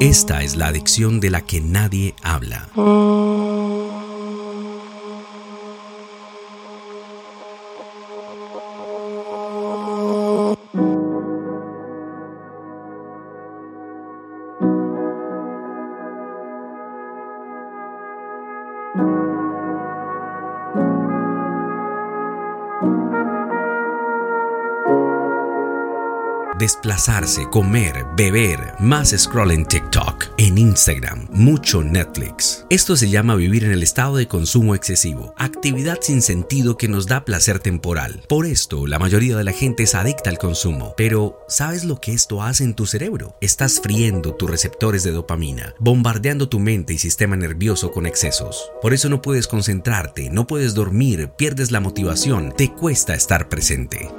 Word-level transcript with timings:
Esta 0.00 0.42
es 0.42 0.56
la 0.56 0.68
adicción 0.68 1.18
de 1.18 1.30
la 1.30 1.40
que 1.42 1.60
nadie 1.60 2.14
habla. 2.22 2.68
Desplazarse, 26.58 27.46
comer, 27.52 28.04
beber, 28.16 28.74
más 28.80 29.14
scroll 29.16 29.52
en 29.52 29.64
TikTok, 29.64 30.24
en 30.38 30.58
Instagram, 30.58 31.28
mucho 31.30 31.84
Netflix. 31.84 32.66
Esto 32.68 32.96
se 32.96 33.08
llama 33.08 33.36
vivir 33.36 33.62
en 33.62 33.70
el 33.70 33.84
estado 33.84 34.16
de 34.16 34.26
consumo 34.26 34.74
excesivo, 34.74 35.34
actividad 35.36 35.98
sin 36.00 36.20
sentido 36.20 36.76
que 36.76 36.88
nos 36.88 37.06
da 37.06 37.24
placer 37.24 37.60
temporal. 37.60 38.24
Por 38.28 38.44
esto, 38.44 38.88
la 38.88 38.98
mayoría 38.98 39.36
de 39.36 39.44
la 39.44 39.52
gente 39.52 39.84
es 39.84 39.94
adicta 39.94 40.30
al 40.30 40.38
consumo. 40.38 40.94
Pero, 40.96 41.38
¿sabes 41.46 41.84
lo 41.84 42.00
que 42.00 42.12
esto 42.12 42.42
hace 42.42 42.64
en 42.64 42.74
tu 42.74 42.86
cerebro? 42.86 43.36
Estás 43.40 43.78
friendo 43.80 44.34
tus 44.34 44.50
receptores 44.50 45.04
de 45.04 45.12
dopamina, 45.12 45.74
bombardeando 45.78 46.48
tu 46.48 46.58
mente 46.58 46.92
y 46.92 46.98
sistema 46.98 47.36
nervioso 47.36 47.92
con 47.92 48.04
excesos. 48.04 48.72
Por 48.82 48.94
eso 48.94 49.08
no 49.08 49.22
puedes 49.22 49.46
concentrarte, 49.46 50.28
no 50.30 50.48
puedes 50.48 50.74
dormir, 50.74 51.30
pierdes 51.38 51.70
la 51.70 51.78
motivación, 51.78 52.52
te 52.56 52.72
cuesta 52.72 53.14
estar 53.14 53.48
presente. 53.48 54.10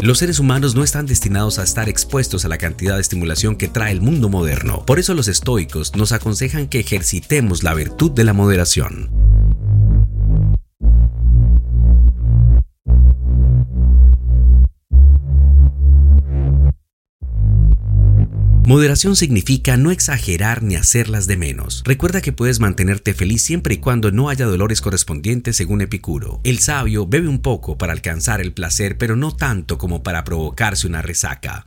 Los 0.00 0.18
seres 0.18 0.38
humanos 0.38 0.76
no 0.76 0.84
están 0.84 1.06
destinados 1.06 1.58
a 1.58 1.64
estar 1.64 1.88
expuestos 1.88 2.44
a 2.44 2.48
la 2.48 2.56
cantidad 2.56 2.94
de 2.94 3.00
estimulación 3.00 3.56
que 3.56 3.66
trae 3.66 3.90
el 3.90 4.00
mundo 4.00 4.28
moderno. 4.28 4.84
Por 4.86 5.00
eso 5.00 5.12
los 5.12 5.26
estoicos 5.26 5.96
nos 5.96 6.12
aconsejan 6.12 6.68
que 6.68 6.78
ejercitemos 6.78 7.64
la 7.64 7.74
virtud 7.74 8.12
de 8.12 8.22
la 8.22 8.32
moderación. 8.32 9.27
Moderación 18.68 19.16
significa 19.16 19.78
no 19.78 19.90
exagerar 19.90 20.62
ni 20.62 20.76
hacerlas 20.76 21.26
de 21.26 21.38
menos. 21.38 21.82
Recuerda 21.86 22.20
que 22.20 22.34
puedes 22.34 22.60
mantenerte 22.60 23.14
feliz 23.14 23.40
siempre 23.40 23.72
y 23.72 23.78
cuando 23.78 24.12
no 24.12 24.28
haya 24.28 24.44
dolores 24.44 24.82
correspondientes 24.82 25.56
según 25.56 25.80
Epicuro. 25.80 26.42
El 26.44 26.58
sabio 26.58 27.06
bebe 27.06 27.28
un 27.28 27.38
poco 27.38 27.78
para 27.78 27.94
alcanzar 27.94 28.42
el 28.42 28.52
placer, 28.52 28.98
pero 28.98 29.16
no 29.16 29.34
tanto 29.34 29.78
como 29.78 30.02
para 30.02 30.22
provocarse 30.22 30.86
una 30.86 31.00
resaca. 31.00 31.66